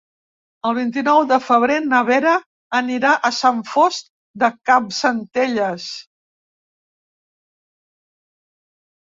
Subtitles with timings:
[0.67, 2.31] El vint-i-nou de febrer na Vera
[2.79, 4.09] anirà a Sant Fost
[4.45, 5.91] de Campsentelles.